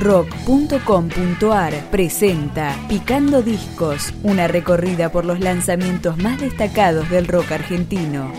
[0.00, 8.32] rock.com.ar presenta Picando Discos, una recorrida por los lanzamientos más destacados del rock argentino.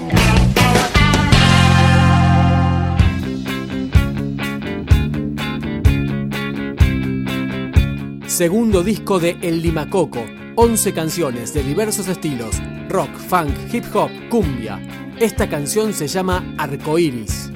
[8.25, 10.25] Segundo disco de El Limacoco,
[10.55, 12.59] 11 canciones de diversos estilos,
[12.89, 14.79] rock, funk, hip hop, cumbia.
[15.19, 17.50] Esta canción se llama Arcoiris.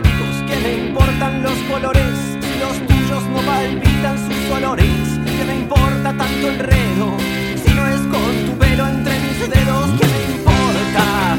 [0.00, 4.84] prismáticos que me importan los colores si los tuyos no palpitan sus olores.
[5.24, 7.16] Que me importa tanto el redo
[7.64, 11.38] si no es con tu pelo entre mis dedos que me importa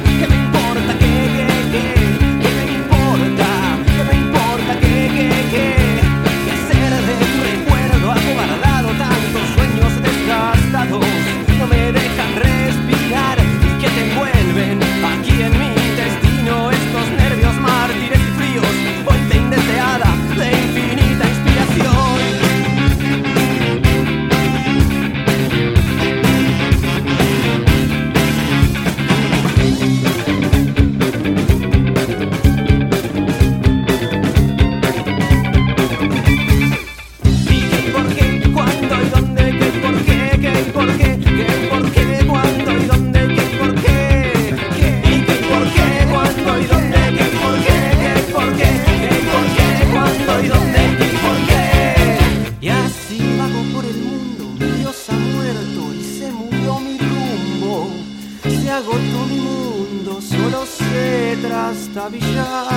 [61.25, 62.69] sé trastabillar,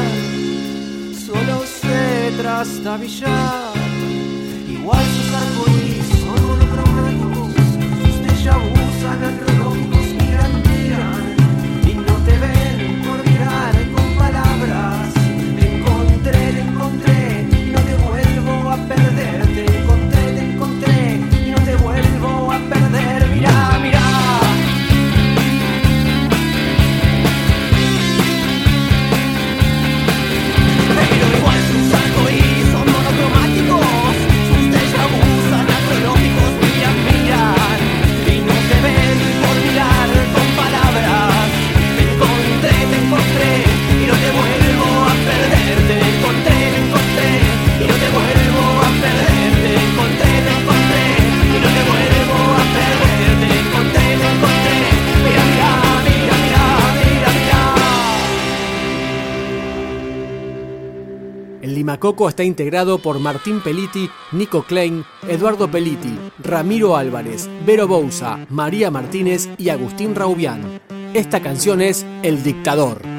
[1.27, 3.73] solo sé trastabillar,
[4.69, 5.88] igual sus arcoíris.
[61.89, 68.91] Macoco está integrado por Martín Peliti, Nico Klein, Eduardo Peliti, Ramiro Álvarez, Vero Bouza, María
[68.91, 70.83] Martínez y Agustín Raubián.
[71.15, 73.17] Esta canción es El Dictador.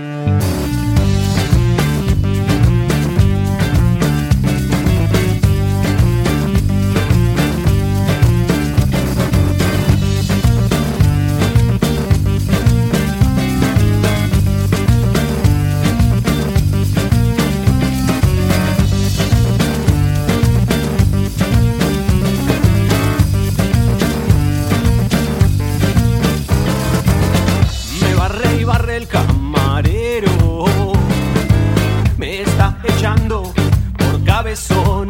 [32.99, 33.53] luchando
[33.97, 35.09] por cabezón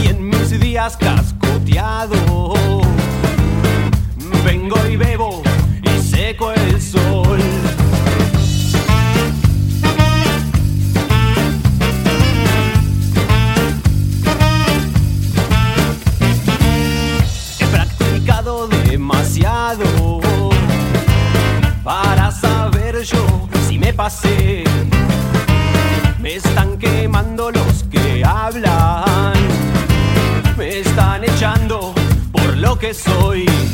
[0.00, 2.54] y en mis días cascoteado
[4.44, 5.42] vengo y bebo
[5.82, 7.40] y seco el sol.
[17.58, 20.20] He practicado demasiado
[21.82, 24.77] para saber yo si me pasé.
[32.94, 33.67] soy.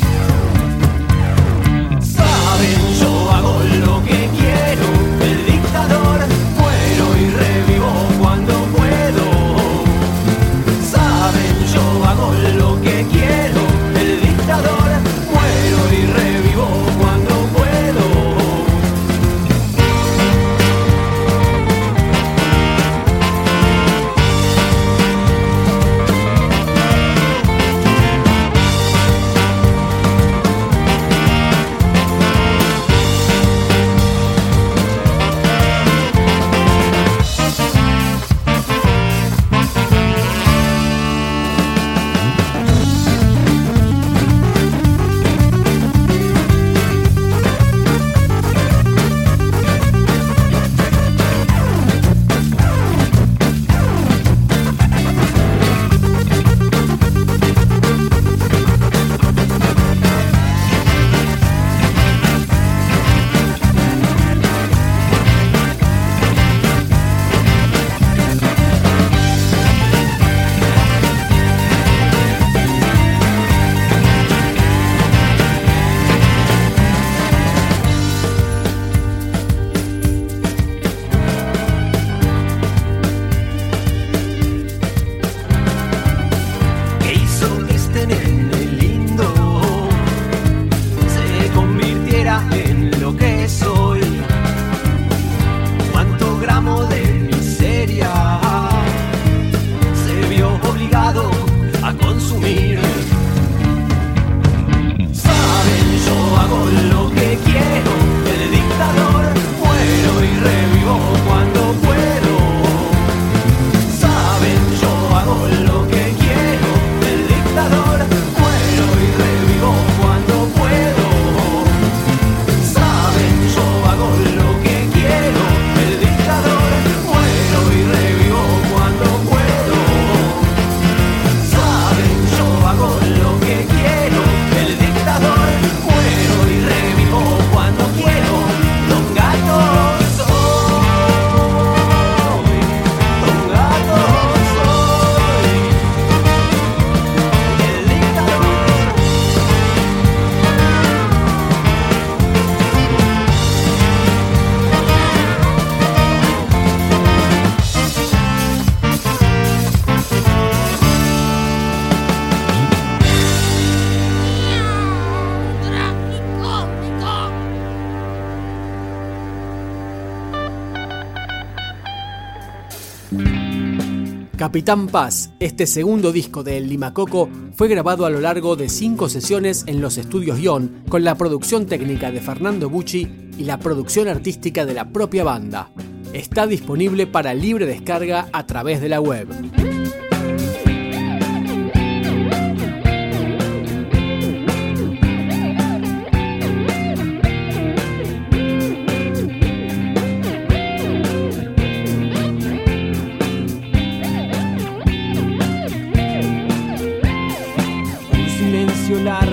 [174.45, 179.09] Capitán Paz, este segundo disco de El Limacoco, fue grabado a lo largo de cinco
[179.09, 184.07] sesiones en los estudios Ion, con la producción técnica de Fernando Bucci y la producción
[184.07, 185.71] artística de la propia banda.
[186.13, 189.27] Está disponible para libre descarga a través de la web.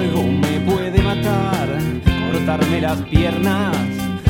[0.02, 1.69] Largo me puede matar,
[2.31, 3.76] cortarme las piernas,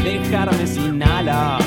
[0.02, 1.62] dejarme sin alas.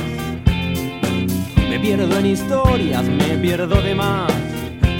[1.69, 4.31] Me pierdo en historias, me pierdo de más.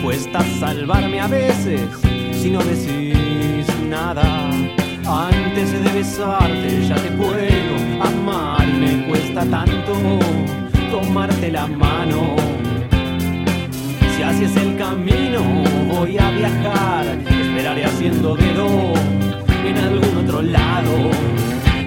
[0.03, 1.81] Cuesta salvarme a veces
[2.33, 4.23] si no decís nada.
[5.07, 9.93] Antes de besarte ya te puedo amar me cuesta tanto
[10.91, 12.35] tomarte la mano.
[14.15, 15.41] Si así es el camino,
[15.89, 17.34] voy a viajar.
[17.55, 18.67] Esperaré haciendo dedo
[19.65, 21.09] en algún otro lado.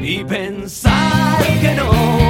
[0.01, 2.28] Y pensar que no,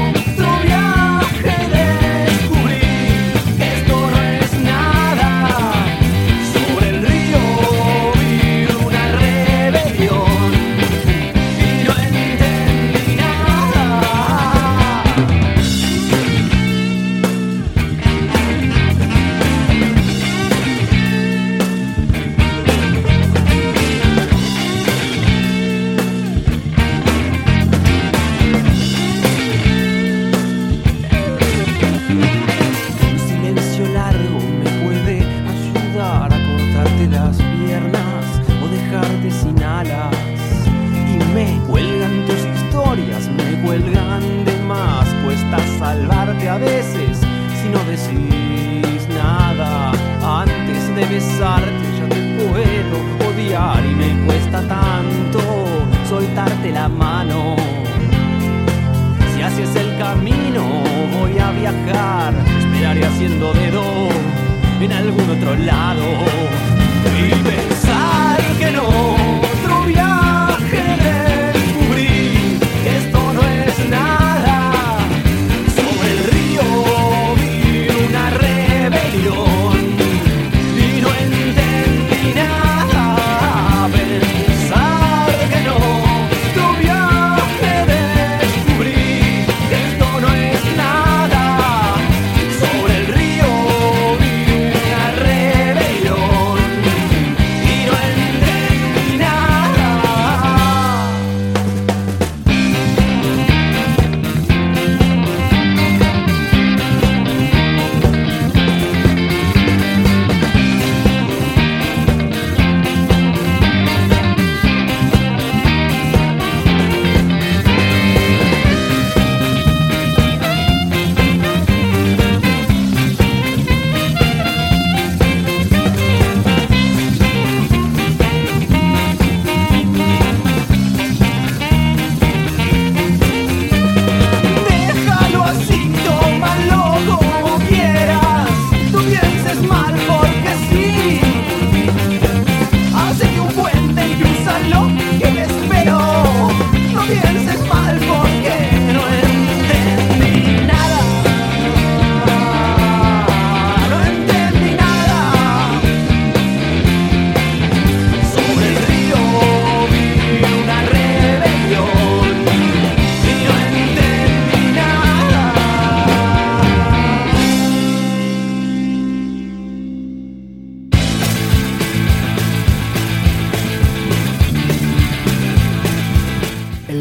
[64.88, 66.57] en algún otro lado.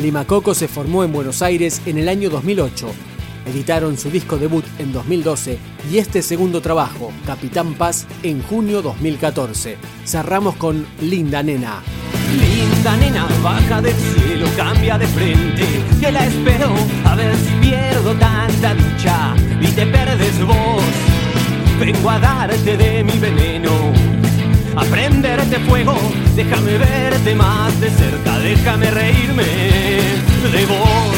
[0.08, 2.88] Limacoco se formó en Buenos Aires en el año 2008.
[3.46, 5.60] Editaron su disco debut en 2012
[5.92, 9.76] y este segundo trabajo, Capitán Paz, en junio 2014.
[10.06, 11.84] Cerramos con Linda Nena.
[12.32, 15.66] Linda nena, baja del cielo, cambia de frente,
[16.00, 16.70] que la espero
[17.04, 20.84] a ver si pierdo tanta dicha y te perdes vos.
[21.82, 23.47] Vengo a darte de mi veneno,
[24.78, 25.96] a prenderte fuego,
[26.36, 31.16] déjame verte más de cerca, déjame reírme de vos.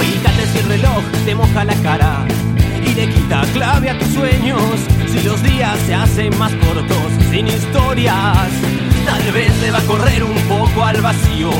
[0.00, 2.26] Fíjate si el reloj te moja la cara
[2.86, 4.62] y le quita clave a tus sueños.
[5.12, 8.50] Si los días se hacen más cortos, sin historias,
[9.06, 11.50] Tal vez deba correr un poco al vacío,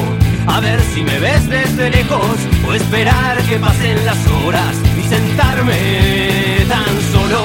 [0.47, 2.37] a ver si me ves desde lejos,
[2.67, 7.43] o esperar que pasen las horas y sentarme tan solo.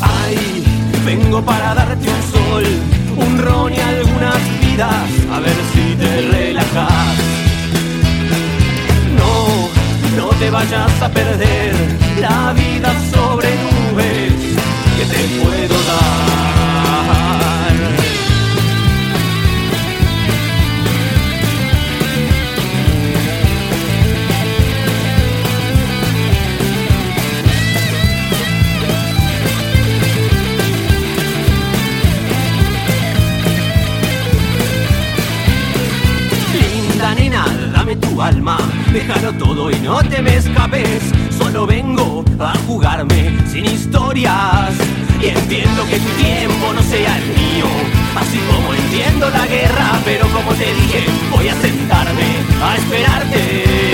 [0.00, 0.64] Ay,
[1.04, 2.64] vengo para darte un sol,
[3.16, 7.16] un ron y algunas vidas, a ver si te relajas.
[9.16, 9.70] No,
[10.16, 11.74] no te vayas a perder
[12.20, 13.13] la vida sobre
[38.22, 38.58] alma,
[38.92, 41.00] déjalo todo y no te me escapes.
[41.36, 44.74] Solo vengo a jugarme sin historias.
[45.20, 47.66] Y entiendo que tu tiempo no sea el mío,
[48.16, 52.26] así como entiendo la guerra, pero como te dije, voy a sentarme
[52.62, 53.93] a esperarte